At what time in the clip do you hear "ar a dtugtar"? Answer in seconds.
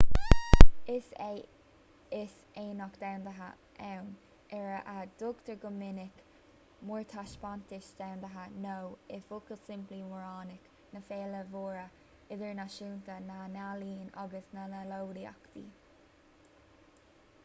4.59-5.57